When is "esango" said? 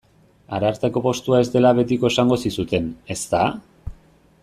2.13-2.39